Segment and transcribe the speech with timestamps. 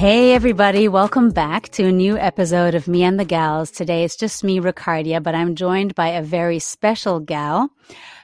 [0.00, 0.88] Hey, everybody.
[0.88, 3.70] Welcome back to a new episode of Me and the Gals.
[3.70, 7.68] Today it's just me, Ricardia, but I'm joined by a very special gal.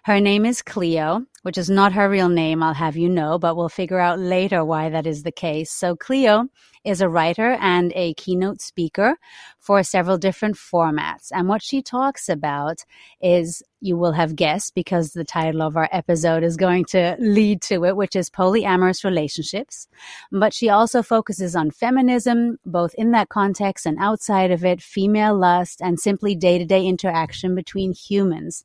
[0.05, 3.57] Her name is Cleo, which is not her real name, I'll have you know, but
[3.57, 5.71] we'll figure out later why that is the case.
[5.71, 6.49] So Cleo
[6.85, 9.17] is a writer and a keynote speaker
[9.61, 11.29] for several different formats.
[11.31, 12.85] And what she talks about
[13.21, 17.63] is, you will have guessed because the title of our episode is going to lead
[17.63, 19.87] to it, which is polyamorous relationships.
[20.33, 25.37] But she also focuses on feminism, both in that context and outside of it, female
[25.37, 28.65] lust, and simply day to day interaction between humans.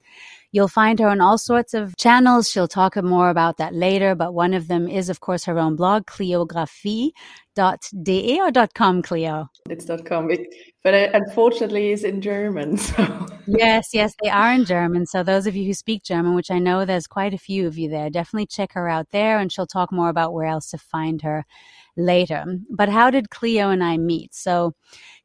[0.51, 2.49] You'll find her on all sorts of channels.
[2.49, 5.75] She'll talk more about that later, but one of them is, of course, her own
[5.75, 7.11] blog, Cleographie
[8.03, 9.49] de or dot com, Cleo?
[9.69, 10.41] It's dot com, it,
[10.83, 12.77] but it, unfortunately, it's in German.
[13.41, 15.05] So yes, yes, they are in German.
[15.05, 17.77] So those of you who speak German, which I know there's quite a few of
[17.77, 20.77] you there, definitely check her out there, and she'll talk more about where else to
[20.77, 21.45] find her
[21.97, 22.45] later.
[22.69, 24.33] But how did Cleo and I meet?
[24.35, 24.73] So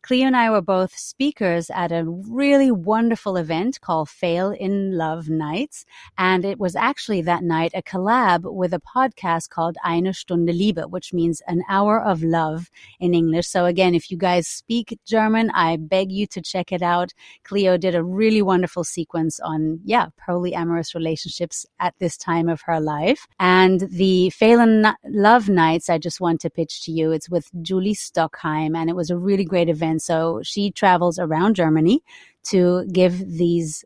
[0.06, 5.28] Cleo and I were both speakers at a really wonderful event called Fail in Love
[5.28, 5.84] Nights.
[6.16, 10.82] And it was actually that night a collab with a podcast called Eine Stunde Liebe,
[10.82, 13.48] which means an hour of love in English.
[13.48, 17.12] So again, if you guys speak German, I beg you to check it out.
[17.42, 22.78] Cleo did a really wonderful sequence on, yeah, polyamorous relationships at this time of her
[22.78, 23.26] life.
[23.40, 27.10] And the Fail in Love Nights, I just want to pitch to you.
[27.10, 31.18] It's with Julie Stockheim and it was a really great event and so she travels
[31.18, 32.02] around Germany
[32.44, 33.82] to give these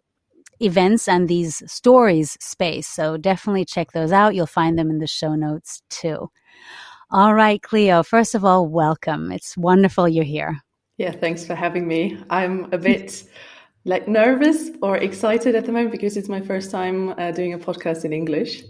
[0.59, 2.89] events and these stories space.
[2.89, 4.35] So definitely check those out.
[4.35, 6.29] You'll find them in the show notes too.
[7.13, 9.31] All right, Cleo, first of all, welcome.
[9.31, 10.61] It's wonderful you're here.
[10.99, 12.19] Yeah, thanks for having me.
[12.29, 13.23] I'm a bit
[13.85, 17.59] like nervous or excited at the moment because it's my first time uh, doing a
[17.59, 18.65] podcast in English.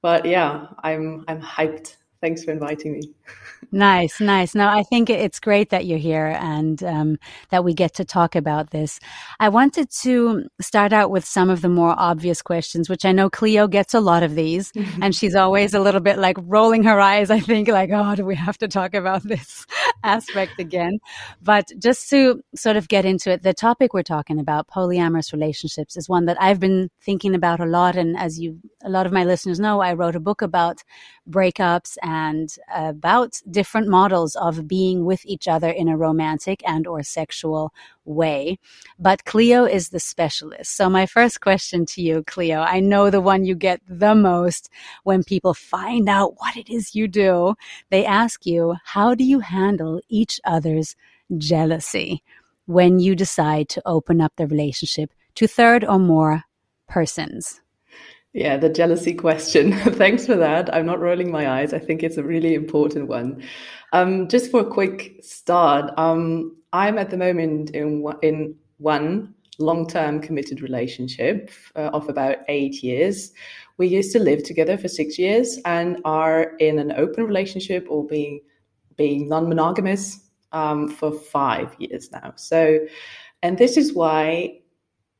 [0.00, 1.96] But yeah, I'm I'm hyped.
[2.26, 3.02] Thanks for inviting me.
[3.70, 4.52] Nice, nice.
[4.52, 7.18] Now, I think it's great that you're here and um,
[7.50, 8.98] that we get to talk about this.
[9.38, 13.30] I wanted to start out with some of the more obvious questions, which I know
[13.30, 16.98] Cleo gets a lot of these, and she's always a little bit like rolling her
[16.98, 17.30] eyes.
[17.30, 19.64] I think like, oh, do we have to talk about this
[20.06, 20.98] aspect again?
[21.42, 25.96] But just to sort of get into it, the topic we're talking about, polyamorous relationships,
[25.96, 27.96] is one that I've been thinking about a lot.
[27.96, 30.82] And as you, a lot of my listeners know, I wrote a book about
[31.28, 37.02] breakups and about different models of being with each other in a romantic and or
[37.02, 37.72] sexual
[38.06, 38.58] way.
[38.98, 40.76] But Cleo is the specialist.
[40.76, 44.70] So my first question to you, Cleo, I know the one you get the most
[45.04, 47.54] when people find out what it is you do.
[47.90, 50.96] They ask you, how do you handle each other's
[51.36, 52.22] jealousy
[52.66, 56.44] when you decide to open up the relationship to third or more
[56.88, 57.60] persons?
[58.36, 59.72] Yeah, the jealousy question.
[59.94, 60.72] Thanks for that.
[60.74, 61.72] I'm not rolling my eyes.
[61.72, 63.42] I think it's a really important one.
[63.96, 70.20] Um, just for a quick start, um, I'm at the moment in in one long-term
[70.20, 73.32] committed relationship uh, of about eight years.
[73.78, 78.06] We used to live together for six years and are in an open relationship or
[78.06, 78.42] being
[78.96, 82.34] being non-monogamous um, for five years now.
[82.36, 82.80] So,
[83.42, 84.60] and this is why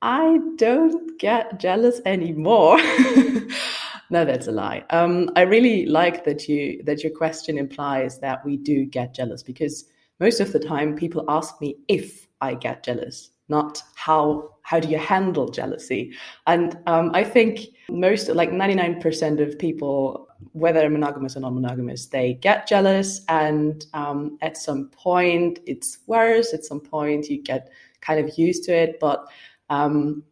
[0.02, 2.78] I don't get jealous anymore.
[4.10, 4.84] no, that's a lie.
[4.90, 9.42] Um, I really like that you that your question implies that we do get jealous
[9.42, 9.84] because
[10.20, 14.88] most of the time people ask me if I get jealous, not how how do
[14.88, 16.12] you handle jealousy.
[16.46, 21.54] And um, I think most like ninety nine percent of people, whether monogamous or non
[21.54, 26.54] monogamous, they get jealous, and um, at some point it's worse.
[26.54, 29.26] At some point you get kind of used to it, but
[29.68, 30.22] um,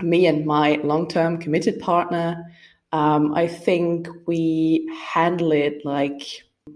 [0.00, 2.44] me and my long term committed partner,
[2.92, 6.22] um, I think we handle it like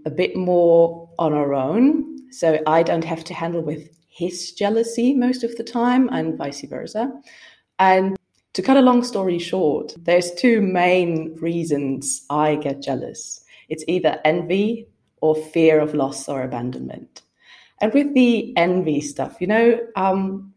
[0.05, 2.31] a bit more on our own.
[2.31, 6.61] So I don't have to handle with his jealousy most of the time and vice
[6.61, 7.11] versa.
[7.79, 8.17] And
[8.53, 13.43] to cut a long story short, there's two main reasons I get jealous.
[13.67, 14.87] It's either envy
[15.21, 17.21] or fear of loss or abandonment.
[17.81, 20.53] And with the envy stuff, you know, um,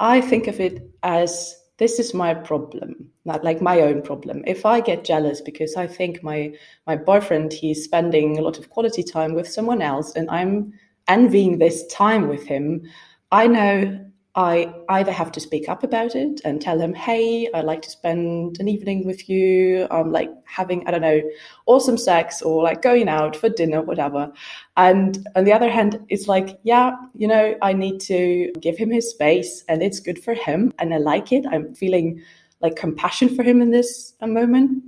[0.00, 4.42] I think of it as this is my problem, not like my own problem.
[4.46, 6.52] If I get jealous because I think my
[6.86, 10.72] my boyfriend he's spending a lot of quality time with someone else and I'm
[11.08, 12.82] envying this time with him,
[13.30, 17.64] I know I either have to speak up about it and tell him, hey, I'd
[17.64, 21.22] like to spend an evening with you, um, like having, I don't know,
[21.64, 24.30] awesome sex or like going out for dinner, whatever.
[24.76, 28.90] And on the other hand, it's like, yeah, you know, I need to give him
[28.90, 31.46] his space and it's good for him and I like it.
[31.50, 32.22] I'm feeling
[32.60, 34.82] like compassion for him in this uh, moment.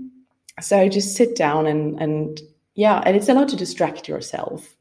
[0.60, 2.38] So just sit down and, and
[2.74, 4.76] yeah, and it's allowed to distract yourself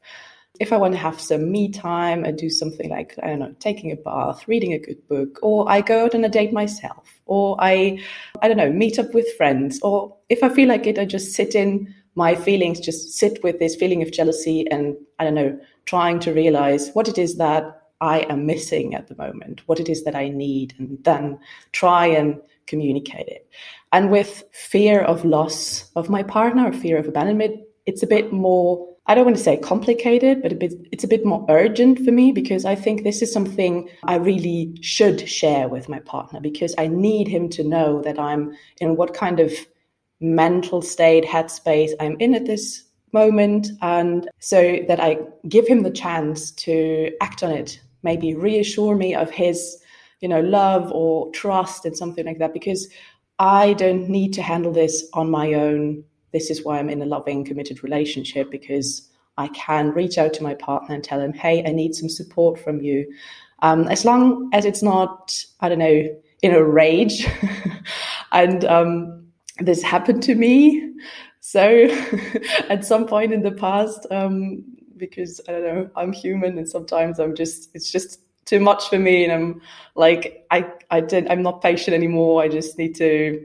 [0.60, 3.54] if I want to have some me time, I do something like, I don't know,
[3.60, 7.20] taking a bath, reading a good book, or I go out on a date myself,
[7.26, 8.00] or I,
[8.42, 11.32] I don't know, meet up with friends, or if I feel like it, I just
[11.32, 15.58] sit in my feelings, just sit with this feeling of jealousy and, I don't know,
[15.84, 19.88] trying to realize what it is that I am missing at the moment, what it
[19.88, 21.38] is that I need, and then
[21.72, 23.48] try and communicate it.
[23.92, 28.32] And with fear of loss of my partner or fear of abandonment, it's a bit
[28.32, 32.04] more I don't want to say complicated, but a bit, it's a bit more urgent
[32.04, 36.40] for me because I think this is something I really should share with my partner
[36.40, 39.54] because I need him to know that I'm in what kind of
[40.20, 42.84] mental state, headspace I'm in at this
[43.14, 43.68] moment.
[43.80, 45.16] And so that I
[45.48, 49.78] give him the chance to act on it, maybe reassure me of his,
[50.20, 52.86] you know, love or trust and something like that because
[53.38, 57.06] I don't need to handle this on my own this is why I'm in a
[57.06, 59.08] loving, committed relationship because
[59.38, 62.58] I can reach out to my partner and tell him, hey, I need some support
[62.58, 63.10] from you.
[63.60, 66.08] Um, as long as it's not, I don't know,
[66.42, 67.26] in a rage.
[68.32, 69.26] and um,
[69.58, 70.92] this happened to me.
[71.40, 71.88] So
[72.68, 74.64] at some point in the past, um,
[74.96, 78.98] because I don't know, I'm human and sometimes I'm just, it's just too much for
[78.98, 79.24] me.
[79.24, 79.62] And I'm
[79.94, 82.42] like, I, I did, I'm not patient anymore.
[82.42, 83.44] I just need to,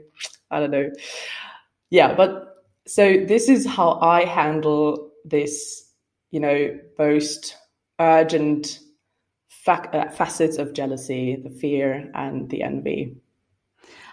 [0.50, 0.90] I don't know.
[1.90, 2.53] Yeah, but
[2.86, 5.90] so this is how I handle this,
[6.30, 7.56] you know, most
[7.98, 8.78] urgent
[9.48, 13.16] fa- uh, facets of jealousy, the fear and the envy.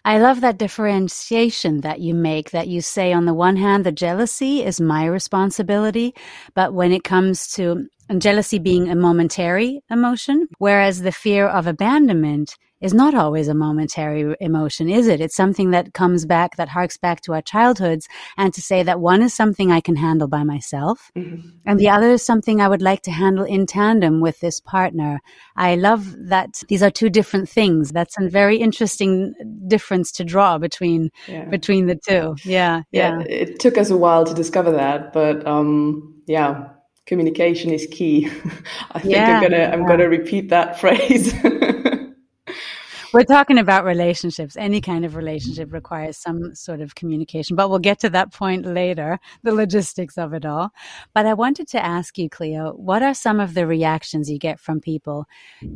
[0.03, 3.91] I love that differentiation that you make that you say on the one hand the
[3.91, 6.15] jealousy is my responsibility
[6.56, 7.88] but when it comes to
[8.19, 14.35] jealousy being a momentary emotion whereas the fear of abandonment is not always a momentary
[14.41, 15.21] emotion, is it?
[15.21, 18.07] It's something that comes back, that harks back to our childhoods.
[18.37, 21.47] And to say that one is something I can handle by myself, mm-hmm.
[21.65, 25.21] and the other is something I would like to handle in tandem with this partner.
[25.55, 27.91] I love that these are two different things.
[27.91, 29.33] That's a very interesting
[29.67, 31.45] difference to draw between yeah.
[31.45, 32.35] between the two.
[32.43, 33.25] Yeah, yeah, yeah.
[33.27, 36.69] It took us a while to discover that, but um, yeah,
[37.11, 38.25] communication is key.
[38.93, 39.87] I think yeah, I'm gonna I'm yeah.
[39.87, 41.33] gonna repeat that phrase.
[43.13, 44.55] We're talking about relationships.
[44.55, 48.65] Any kind of relationship requires some sort of communication, but we'll get to that point
[48.65, 50.69] later, the logistics of it all.
[51.13, 54.61] But I wanted to ask you, Cleo, what are some of the reactions you get
[54.61, 55.25] from people?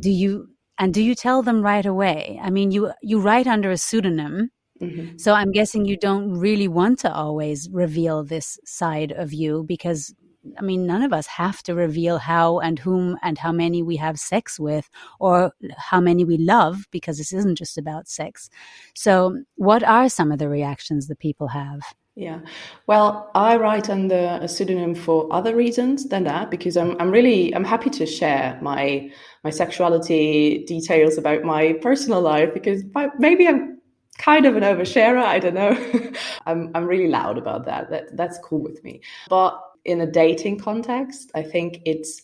[0.00, 0.48] Do you,
[0.78, 2.40] and do you tell them right away?
[2.42, 4.50] I mean, you, you write under a pseudonym.
[4.80, 5.18] Mm-hmm.
[5.18, 10.14] So I'm guessing you don't really want to always reveal this side of you because
[10.58, 13.96] I mean, none of us have to reveal how and whom and how many we
[13.96, 14.88] have sex with
[15.20, 18.50] or how many we love because this isn't just about sex.
[18.94, 21.80] So, what are some of the reactions that people have?
[22.18, 22.40] Yeah,
[22.86, 27.54] well, I write under a pseudonym for other reasons than that because I'm I'm really
[27.54, 29.10] I'm happy to share my
[29.44, 32.82] my sexuality details about my personal life because
[33.18, 33.76] maybe I'm
[34.16, 35.22] kind of an oversharer.
[35.22, 36.12] I don't know.
[36.46, 37.90] I'm I'm really loud about that.
[37.90, 39.02] That that's cool with me.
[39.28, 42.22] But in a dating context, I think it's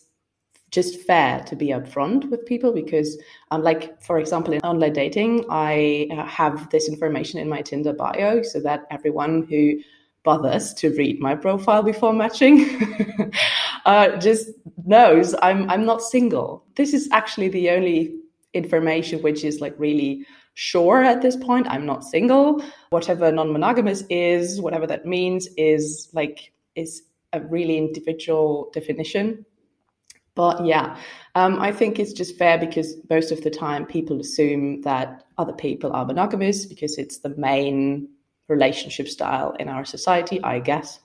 [0.71, 3.17] just fair to be upfront with people because,
[3.51, 7.93] um, like for example, in online dating, I uh, have this information in my Tinder
[7.93, 9.79] bio so that everyone who
[10.23, 12.65] bothers to read my profile before matching
[13.85, 14.49] uh, just
[14.85, 16.65] knows I'm I'm not single.
[16.75, 18.15] This is actually the only
[18.53, 21.67] information which is like really sure at this point.
[21.69, 22.63] I'm not single.
[22.89, 29.45] Whatever non-monogamous is, whatever that means, is like is a really individual definition.
[30.35, 30.97] But yeah,
[31.35, 35.53] um, I think it's just fair because most of the time people assume that other
[35.53, 38.09] people are monogamous because it's the main
[38.47, 40.99] relationship style in our society, I guess.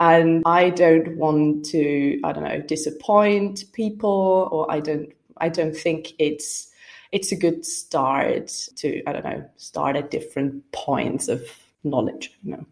[0.00, 5.76] And I don't want to, I don't know, disappoint people, or I don't, I don't
[5.76, 6.68] think it's
[7.12, 11.42] it's a good start to, I don't know, start at different points of
[11.84, 12.32] knowledge.
[12.42, 12.66] You know,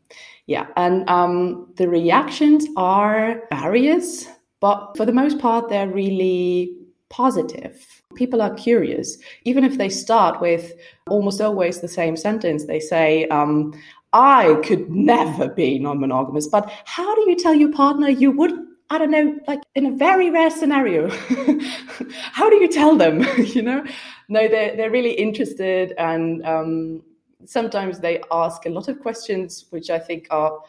[0.46, 4.28] yeah, and um, the reactions are various,
[4.60, 6.76] but for the most part, they're really
[7.08, 8.02] positive.
[8.14, 10.72] People are curious, even if they start with
[11.08, 12.66] almost always the same sentence.
[12.66, 13.74] They say, um,
[14.12, 18.52] "I could never be non-monogamous," but how do you tell your partner you would
[18.92, 21.08] I don't know, like in a very rare scenario,
[22.32, 23.24] how do you tell them?
[23.38, 23.84] you know,
[24.28, 27.02] no, they're they're really interested, and um,
[27.44, 30.60] sometimes they ask a lot of questions, which I think are,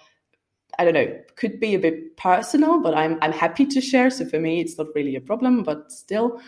[0.77, 4.09] I don't know, could be a bit personal, but I'm I'm happy to share.
[4.09, 6.41] So for me, it's not really a problem, but still,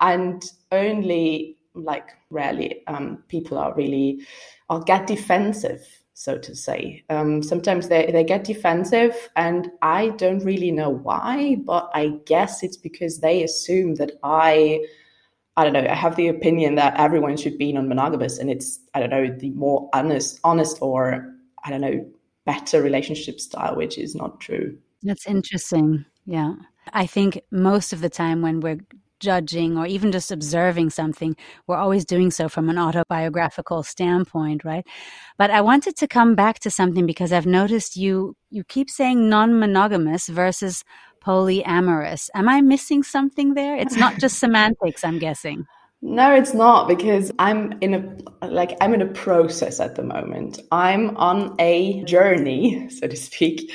[0.00, 4.26] and only like rarely um, people are really
[4.68, 5.86] are get defensive
[6.20, 7.02] so to say.
[7.08, 12.62] Um, sometimes they, they get defensive, and I don't really know why, but I guess
[12.62, 14.84] it's because they assume that I,
[15.56, 18.78] I don't know, I have the opinion that everyone should be non monogamous, and it's,
[18.94, 22.06] I don't know, the more honest, honest or, I don't know,
[22.46, 24.78] better relationship style, which is not true.
[25.02, 26.04] That's interesting.
[26.24, 26.54] Yeah.
[26.92, 28.80] I think most of the time when we're
[29.20, 34.86] judging or even just observing something, we're always doing so from an autobiographical standpoint, right?
[35.38, 39.28] But I wanted to come back to something because I've noticed you you keep saying
[39.28, 40.82] non-monogamous versus
[41.24, 42.30] polyamorous.
[42.34, 43.76] Am I missing something there?
[43.76, 45.66] It's not just semantics, I'm guessing.
[46.02, 50.58] No, it's not because I'm in a like I'm in a process at the moment.
[50.72, 53.70] I'm on a journey, so to speak,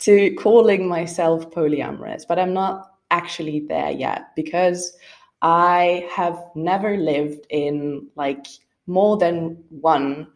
[0.00, 4.92] to calling myself polyamorous, but I'm not actually there yet because
[5.40, 8.46] I have never lived in like
[8.86, 10.26] more than one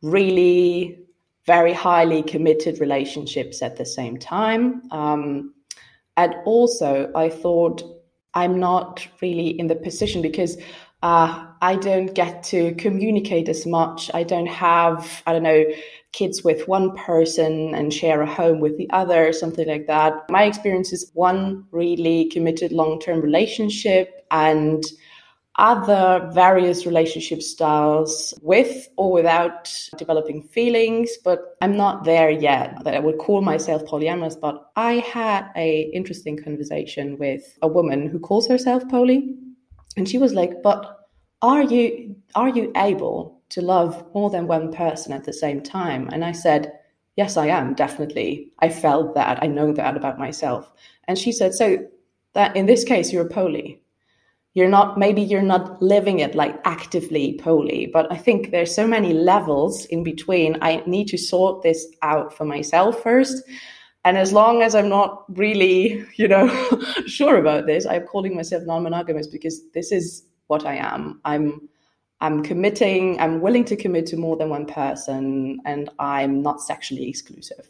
[0.00, 1.00] really
[1.46, 4.82] very highly committed relationships at the same time.
[4.90, 5.53] Um,
[6.16, 7.82] and also, I thought
[8.34, 10.56] I'm not really in the position because
[11.02, 14.10] uh, I don't get to communicate as much.
[14.14, 15.64] I don't have, I don't know,
[16.12, 20.14] kids with one person and share a home with the other, something like that.
[20.30, 24.82] My experience is one really committed long term relationship and
[25.56, 32.94] other various relationship styles with or without developing feelings but i'm not there yet that
[32.94, 38.18] i would call myself polyamorous but i had a interesting conversation with a woman who
[38.18, 39.32] calls herself poly
[39.96, 41.04] and she was like but
[41.40, 46.08] are you are you able to love more than one person at the same time?
[46.12, 46.72] And I said,
[47.16, 48.50] Yes, I am, definitely.
[48.58, 49.42] I felt that.
[49.42, 50.72] I know that about myself.
[51.06, 51.86] And she said, So
[52.32, 53.80] that in this case, you're a poly.
[54.54, 58.86] You're not, maybe you're not living it like actively poly, but I think there's so
[58.86, 60.56] many levels in between.
[60.62, 63.42] I need to sort this out for myself first.
[64.04, 66.48] And as long as I'm not really, you know,
[67.06, 71.20] sure about this, I'm calling myself non monogamous because this is what I am.
[71.24, 71.68] I'm
[72.20, 77.06] I'm committing, I'm willing to commit to more than one person, and I'm not sexually
[77.06, 77.68] exclusive.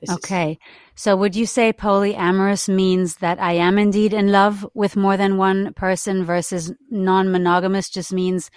[0.00, 0.52] This okay.
[0.52, 0.58] Is-
[0.94, 5.36] so would you say polyamorous means that I am indeed in love with more than
[5.36, 8.50] one person versus non monogamous just means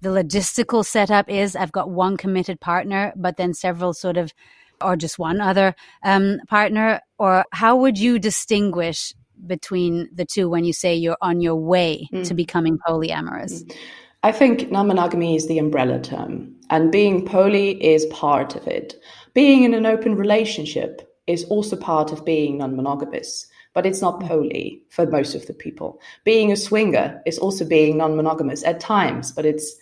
[0.00, 4.32] the logistical setup is I've got one committed partner, but then several sort of,
[4.80, 7.00] or just one other um, partner?
[7.18, 9.12] Or how would you distinguish
[9.46, 12.26] between the two when you say you're on your way mm.
[12.26, 13.64] to becoming polyamorous?
[13.64, 13.76] Mm.
[14.22, 18.94] I think non monogamy is the umbrella term, and being poly is part of it.
[19.32, 24.20] Being in an open relationship is also part of being non monogamous, but it's not
[24.20, 26.00] poly for most of the people.
[26.24, 29.74] Being a swinger is also being non monogamous at times, but it's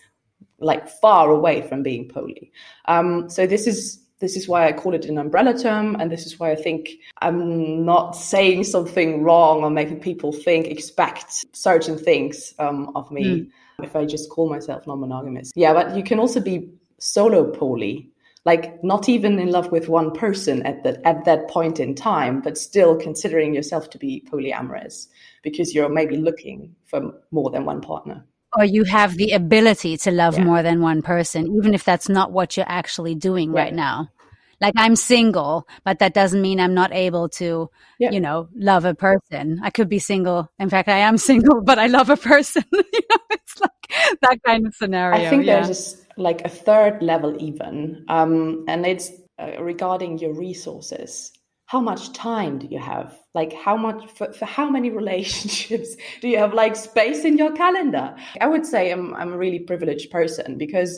[0.61, 2.53] like far away from being poly.
[2.85, 6.27] Um, so this is this is why I call it an umbrella term, and this
[6.27, 6.91] is why I think
[7.23, 13.25] I'm not saying something wrong or making people think expect certain things um, of me.
[13.25, 13.51] Mm
[13.83, 15.53] if I just call myself non monogamous.
[15.55, 18.11] Yeah, but you can also be solo poly,
[18.45, 22.41] like not even in love with one person at that at that point in time,
[22.41, 25.07] but still considering yourself to be polyamorous
[25.43, 28.25] because you're maybe looking for more than one partner.
[28.57, 30.45] Or you have the ability to love yeah.
[30.45, 34.11] more than one person, even if that's not what you're actually doing right, right now
[34.61, 38.11] like I'm single, but that doesn't mean I'm not able to, yeah.
[38.11, 39.61] you know, love a person.
[39.63, 40.51] I could be single.
[40.59, 42.65] In fact, I am single, but I love a person.
[42.73, 45.27] you know, it's like that kind of scenario.
[45.27, 45.65] I think yeah.
[45.65, 51.33] there's like a third level even, um, and it's uh, regarding your resources
[51.69, 56.27] how much time do you have like how much for, for, how many relationships do
[56.29, 58.07] you have like space in your calendar?
[58.41, 60.93] I would say I'm, I'm a really privileged person because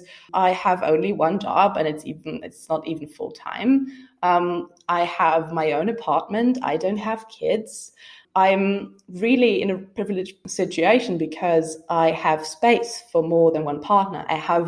[0.47, 3.73] i have only one job and it's even it's not even full time
[4.29, 4.45] um,
[4.89, 6.59] i have my own apartment.
[6.73, 7.93] I don't have kids.
[8.37, 8.67] I'm
[9.27, 14.23] really in a privileged situation because i have space for more than one partner.
[14.37, 14.67] I have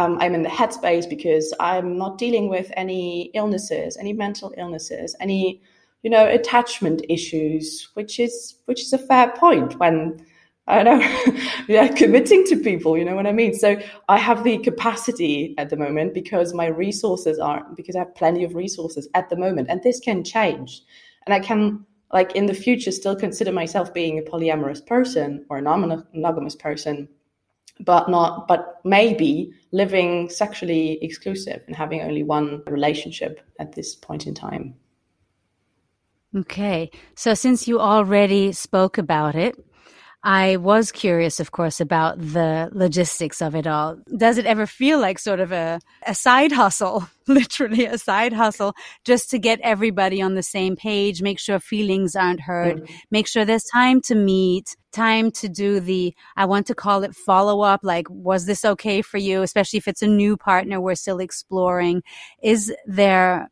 [0.00, 5.16] um, I'm in the headspace because I'm not dealing with any illnesses, any mental illnesses,
[5.26, 5.62] any
[6.02, 10.24] you know attachment issues, which is which is a fair point when
[10.68, 11.36] I don't know,
[11.68, 13.54] yeah, committing to people, you know what I mean?
[13.54, 18.16] So I have the capacity at the moment because my resources are, because I have
[18.16, 20.82] plenty of resources at the moment, and this can change.
[21.24, 25.58] And I can like in the future still consider myself being a polyamorous person or
[25.58, 27.08] a non-monogamous person
[27.80, 34.26] but not but maybe living sexually exclusive and having only one relationship at this point
[34.26, 34.74] in time
[36.36, 39.56] okay so since you already spoke about it
[40.26, 43.98] I was curious, of course, about the logistics of it all.
[44.16, 48.74] Does it ever feel like sort of a, a side hustle, literally a side hustle,
[49.04, 52.94] just to get everybody on the same page, make sure feelings aren't hurt, mm-hmm.
[53.12, 57.14] make sure there's time to meet, time to do the, I want to call it
[57.14, 59.42] follow up, like, was this okay for you?
[59.42, 62.02] Especially if it's a new partner we're still exploring.
[62.42, 63.48] Is there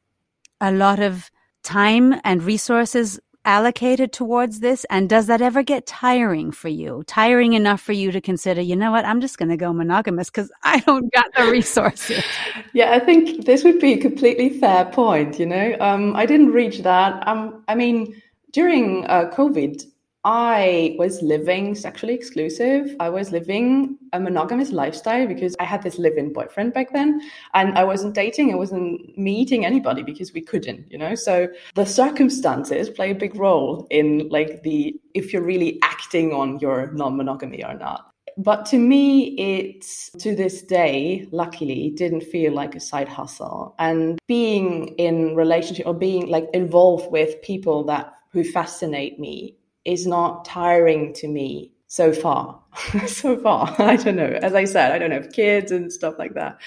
[0.60, 1.30] a lot of
[1.64, 4.84] time and resources allocated towards this?
[4.90, 7.02] And does that ever get tiring for you?
[7.06, 10.30] Tiring enough for you to consider, you know what, I'm just going to go monogamous
[10.30, 12.24] because I don't got the resources.
[12.72, 15.38] yeah, I think this would be a completely fair point.
[15.38, 17.26] You know, um, I didn't reach that.
[17.26, 18.20] Um, I mean,
[18.52, 19.84] during uh, COVID,
[20.24, 22.96] I was living sexually exclusive.
[22.98, 27.20] I was living a monogamous lifestyle because I had this live in boyfriend back then.
[27.52, 31.14] And I wasn't dating, I wasn't meeting anybody because we couldn't, you know?
[31.14, 36.58] So the circumstances play a big role in like the if you're really acting on
[36.58, 38.10] your non monogamy or not.
[38.38, 43.74] But to me, it's to this day, luckily, didn't feel like a side hustle.
[43.78, 49.54] And being in relationship or being like involved with people that who fascinate me
[49.84, 52.60] is not tiring to me so far.
[53.06, 54.38] so far, I don't know.
[54.42, 56.58] As I said, I don't have kids and stuff like that.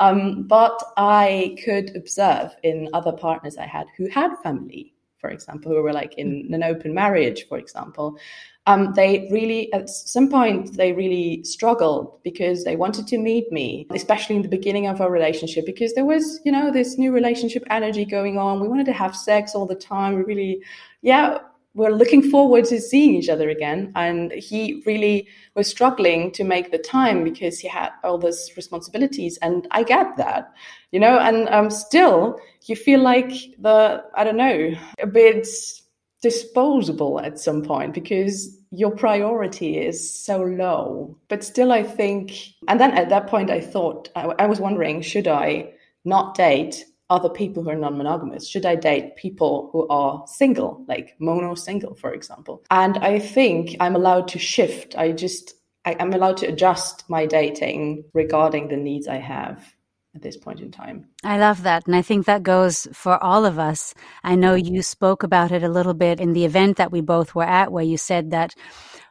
[0.00, 5.70] Um, but I could observe in other partners I had who had family, for example,
[5.72, 8.18] who were like in an open marriage, for example.
[8.66, 13.86] Um, they really, at some point, they really struggled because they wanted to meet me,
[13.90, 17.64] especially in the beginning of our relationship, because there was, you know, this new relationship
[17.70, 18.60] energy going on.
[18.60, 20.14] We wanted to have sex all the time.
[20.14, 20.62] We really,
[21.02, 21.38] yeah,
[21.74, 23.92] we're looking forward to seeing each other again.
[23.94, 29.38] And he really was struggling to make the time because he had all those responsibilities.
[29.40, 30.52] And I get that,
[30.90, 35.48] you know, and um, still you feel like the, I don't know, a bit
[36.20, 41.16] disposable at some point because your priority is so low.
[41.28, 42.32] But still, I think,
[42.68, 45.72] and then at that point, I thought, I, I was wondering, should I
[46.04, 48.48] not date other people who are non-monogamous?
[48.48, 52.64] Should I date people who are single, like mono single, for example?
[52.70, 54.96] And I think I'm allowed to shift.
[54.96, 59.74] I just I, am allowed to adjust my dating regarding the needs I have
[60.14, 61.06] at this point in time.
[61.24, 61.86] I love that.
[61.86, 63.94] And I think that goes for all of us.
[64.22, 67.34] I know you spoke about it a little bit in the event that we both
[67.34, 68.54] were at, where you said that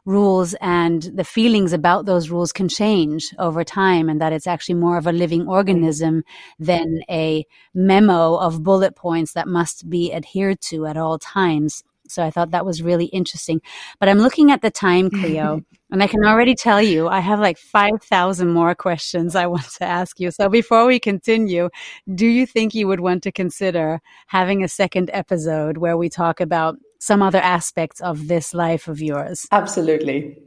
[0.06, 4.76] rules and the feelings about those rules can change over time and that it's actually
[4.76, 6.24] more of a living organism
[6.60, 11.84] than a memo of bullet points that must be adhered to at all times.
[12.08, 13.62] So I thought that was really interesting.
[14.00, 17.40] But I'm looking at the time, Cleo, and I can already tell you I have
[17.40, 20.32] like 5,000 more questions I want to ask you.
[20.32, 21.70] So before we continue,
[22.14, 26.42] do you think you would want to consider having a second episode where we talk
[26.42, 29.48] about some other aspects of this life of yours.
[29.52, 30.38] Absolutely.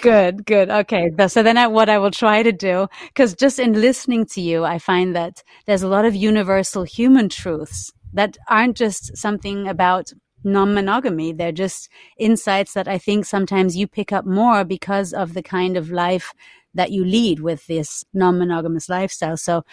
[0.00, 0.70] Good, good.
[0.70, 1.10] Okay.
[1.28, 4.64] So then I, what I will try to do, because just in listening to you,
[4.64, 10.10] I find that there's a lot of universal human truths that aren't just something about
[10.42, 11.34] non-monogamy.
[11.34, 15.76] They're just insights that I think sometimes you pick up more because of the kind
[15.76, 16.32] of life
[16.72, 19.36] that you lead with this non-monogamous lifestyle.
[19.36, 19.64] So,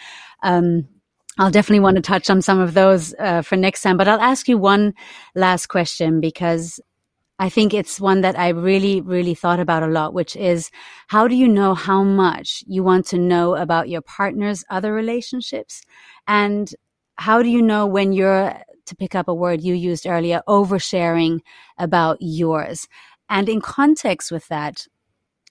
[0.42, 0.88] um,
[1.38, 3.96] I'll definitely want to touch on some of those uh, for next time.
[3.96, 4.94] But I'll ask you one
[5.34, 6.80] last question because
[7.38, 10.70] I think it's one that I really, really thought about a lot, which is
[11.08, 15.82] how do you know how much you want to know about your partner's other relationships?
[16.26, 16.70] And
[17.16, 18.54] how do you know when you're,
[18.86, 21.40] to pick up a word you used earlier, oversharing
[21.76, 22.88] about yours?
[23.28, 24.86] And in context with that,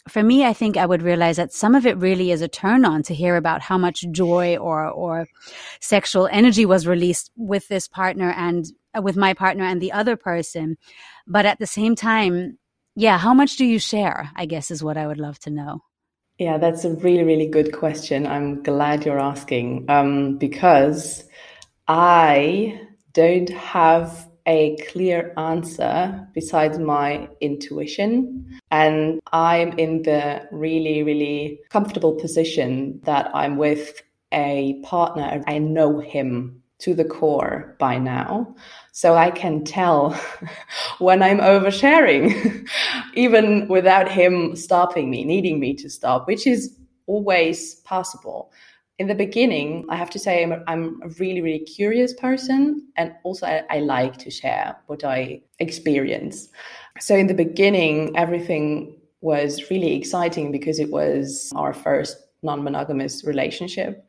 [0.08, 2.86] for me, I think I would realize that some of it really is a turn
[2.86, 5.28] on to hear about how much joy or, or
[5.82, 8.65] sexual energy was released with this partner and
[8.96, 10.78] uh, with my partner and the other person.
[11.26, 12.60] But at the same time,
[12.96, 14.30] yeah, how much do you share?
[14.36, 15.82] I guess is what I would love to know.
[16.38, 18.28] Yeah, that's a really, really good question.
[18.28, 21.24] I'm glad you're asking um, because
[21.88, 22.80] I
[23.13, 28.60] don't have a clear answer besides my intuition.
[28.71, 35.43] And I'm in the really, really comfortable position that I'm with a partner.
[35.47, 38.55] I know him to the core by now.
[38.91, 40.12] So I can tell
[40.99, 42.67] when I'm oversharing,
[43.13, 46.77] even without him stopping me, needing me to stop, which is
[47.08, 48.51] always possible.
[48.97, 52.88] In the beginning, I have to say I'm a, I'm a really, really curious person.
[52.95, 56.47] And also, I, I like to share what I experience.
[56.99, 63.25] So, in the beginning, everything was really exciting because it was our first non monogamous
[63.25, 64.05] relationship.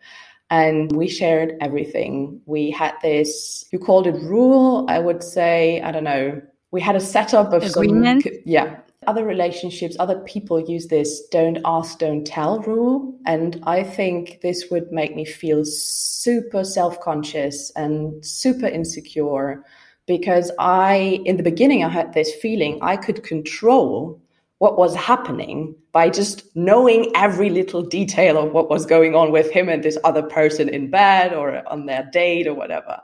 [0.50, 2.40] And we shared everything.
[2.46, 4.86] We had this, you called it rule.
[4.88, 8.22] I would say, I don't know, we had a setup of Agreement?
[8.22, 13.16] some, yeah, other relationships, other people use this don't ask, don't tell rule.
[13.26, 19.64] And I think this would make me feel super self conscious and super insecure
[20.06, 24.20] because I, in the beginning, I had this feeling I could control
[24.58, 29.50] what was happening by just knowing every little detail of what was going on with
[29.50, 33.00] him and this other person in bed or on their date or whatever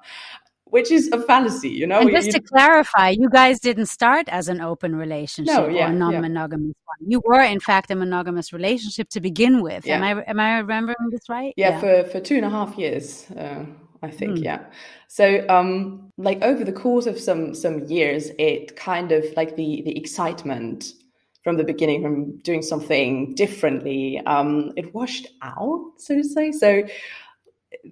[0.72, 2.00] which is a fallacy, you know.
[2.00, 5.90] And just you, to clarify, you guys didn't start as an open relationship no, yeah,
[5.90, 6.92] or non-monogamous yeah.
[6.92, 7.10] one.
[7.10, 9.84] You were, in fact, a monogamous relationship to begin with.
[9.84, 9.96] Yeah.
[9.96, 11.52] Am I am I remembering this right?
[11.58, 13.66] Yeah, for for two and a half years, uh,
[14.02, 14.38] I think.
[14.38, 14.44] Mm.
[14.44, 14.60] Yeah.
[15.08, 19.82] So, um, like over the course of some some years, it kind of like the
[19.84, 20.94] the excitement
[21.44, 26.50] from the beginning from doing something differently, um, it washed out, so to say.
[26.50, 26.82] So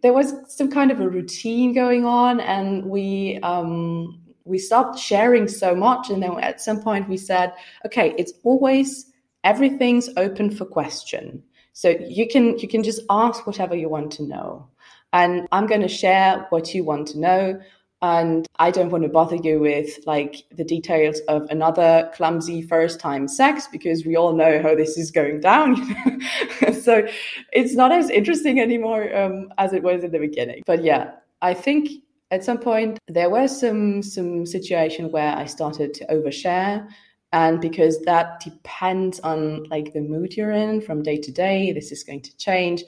[0.03, 5.49] there was some kind of a routine going on, and we um, we stopped sharing
[5.49, 6.11] so much.
[6.11, 7.53] And then at some point, we said,
[7.87, 9.07] okay, it's always
[9.45, 11.43] everything's open for question.
[11.73, 14.69] So you can you can just ask whatever you want to know,
[15.13, 17.61] and I'm going to share what you want to know
[18.03, 22.99] and I don't want to bother you with like the details of another clumsy first
[22.99, 25.77] time sex because we all know how this is going down.
[26.81, 27.07] so
[27.53, 30.63] it's not as interesting anymore um, as it was in the beginning.
[30.65, 31.91] But yeah, I think
[32.31, 36.89] at some point there was some some situation where I started to overshare.
[37.33, 41.93] And because that depends on like the mood you're in from day to day, this
[41.93, 42.83] is going to change.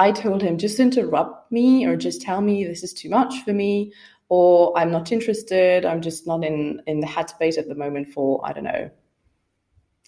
[0.00, 3.52] I told him just interrupt me or just tell me this is too much for
[3.52, 3.92] me
[4.28, 5.84] or I'm not interested.
[5.84, 8.90] I'm just not in in the headspace at the moment for I don't know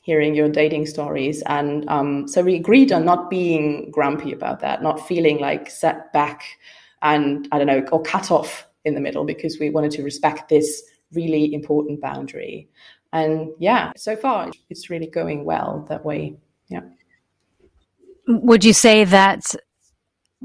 [0.02, 1.42] hearing your dating stories.
[1.42, 6.12] And um, so we agreed on not being grumpy about that, not feeling like set
[6.12, 6.42] back
[7.02, 10.48] and I don't know or cut off in the middle because we wanted to respect
[10.48, 12.68] this really important boundary.
[13.12, 16.36] And yeah, so far it's really going well that way.
[16.68, 16.82] Yeah.
[18.26, 19.54] Would you say that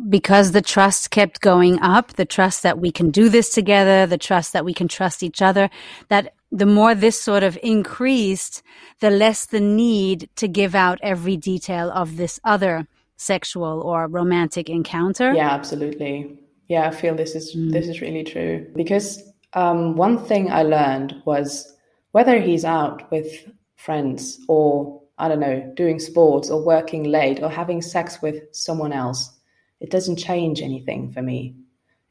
[0.09, 4.17] because the trust kept going up, the trust that we can do this together, the
[4.17, 5.69] trust that we can trust each other,
[6.09, 8.61] that the more this sort of increased,
[8.99, 14.69] the less the need to give out every detail of this other sexual or romantic
[14.69, 15.33] encounter.
[15.33, 16.39] Yeah, absolutely.
[16.67, 17.71] Yeah, I feel this is mm.
[17.71, 21.73] this is really true because um, one thing I learned was
[22.11, 23.27] whether he's out with
[23.75, 28.91] friends or I don't know, doing sports or working late or having sex with someone
[28.91, 29.31] else
[29.79, 31.55] it doesn't change anything for me.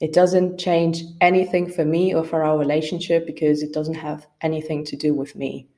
[0.00, 4.84] It doesn't change anything for me or for our relationship because it doesn't have anything
[4.86, 5.68] to do with me.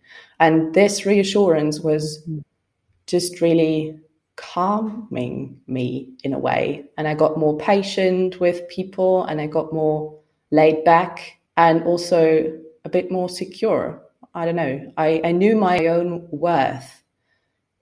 [0.40, 2.26] And this reassurance was
[3.06, 4.00] just really
[4.36, 6.84] calming me in a way.
[6.98, 10.18] And I got more patient with people and I got more
[10.50, 14.02] laid back and also a bit more secure.
[14.34, 14.92] I don't know.
[14.96, 17.02] I, I knew my own worth,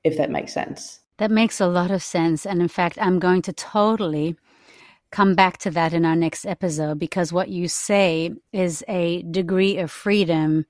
[0.04, 1.00] if that makes sense.
[1.18, 2.44] That makes a lot of sense.
[2.44, 4.36] And in fact, I'm going to totally
[5.10, 9.78] come back to that in our next episode because what you say is a degree
[9.78, 10.64] of freedom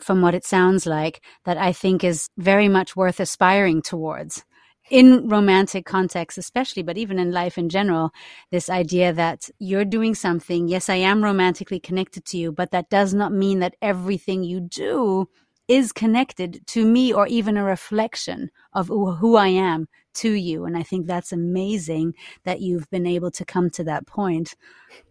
[0.00, 4.44] from what it sounds like that I think is very much worth aspiring towards
[4.90, 8.12] in romantic context, especially, but even in life in general,
[8.50, 10.68] this idea that you're doing something.
[10.68, 14.60] Yes, I am romantically connected to you, but that does not mean that everything you
[14.60, 15.28] do
[15.68, 20.64] is connected to me or even a reflection of who I am to you.
[20.64, 24.54] And I think that's amazing that you've been able to come to that point.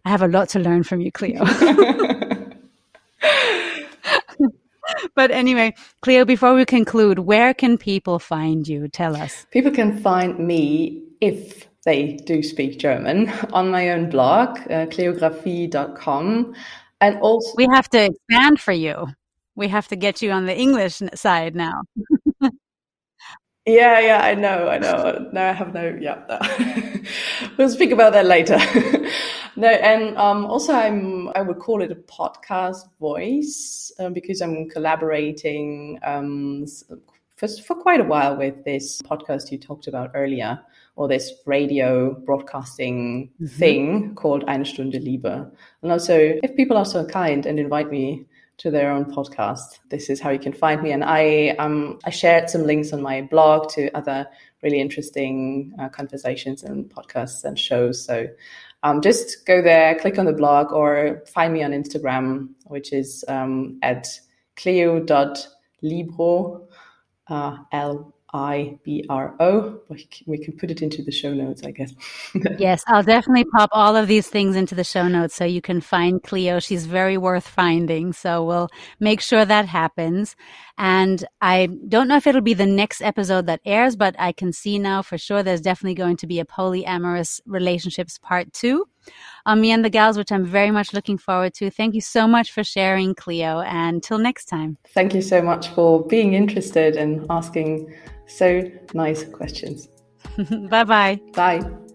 [0.04, 1.44] I have a lot to learn from you, Cleo.
[5.14, 8.88] but anyway, Cleo, before we conclude, where can people find you?
[8.88, 9.46] Tell us.
[9.50, 16.54] People can find me if they do speak German on my own blog, uh, cleography.com.
[17.00, 19.06] And also, we have to expand for you
[19.56, 21.82] we have to get you on the English side now.
[23.66, 25.28] yeah, yeah, I know, I know.
[25.32, 25.98] No, I have no.
[26.00, 26.20] Yeah,
[27.58, 28.58] we'll speak about that later.
[29.56, 31.30] no, and um, also I'm.
[31.34, 36.66] I would call it a podcast voice um, because I'm collaborating um,
[37.36, 40.60] for for quite a while with this podcast you talked about earlier
[40.96, 43.46] or this radio broadcasting mm-hmm.
[43.58, 45.50] thing called Eine Stunde Liebe.
[45.82, 48.26] And also, if people are so kind and invite me
[48.58, 49.80] to their own podcast.
[49.90, 50.92] This is how you can find me.
[50.92, 54.26] And I um I shared some links on my blog to other
[54.62, 58.04] really interesting uh, conversations and podcasts and shows.
[58.04, 58.26] So
[58.82, 63.24] um, just go there, click on the blog, or find me on Instagram, which is
[63.28, 64.06] um, at
[64.56, 65.08] cleo.libro,
[67.28, 69.80] uh, L I B R O.
[70.26, 71.94] We can put it into the show notes, I guess.
[72.58, 75.80] yes, I'll definitely pop all of these things into the show notes so you can
[75.80, 76.60] find Cleo.
[76.60, 78.12] She's very worth finding.
[78.12, 78.68] So we'll
[79.00, 80.36] make sure that happens.
[80.76, 84.52] And I don't know if it'll be the next episode that airs, but I can
[84.52, 88.86] see now for sure there's definitely going to be a polyamorous relationships part two
[89.46, 91.70] on Me and the Gals, which I'm very much looking forward to.
[91.70, 93.60] Thank you so much for sharing, Cleo.
[93.60, 94.76] And till next time.
[94.88, 97.94] Thank you so much for being interested and asking
[98.26, 98.62] so
[98.94, 99.88] nice questions.
[100.50, 101.20] Bye-bye.
[101.32, 101.85] Bye.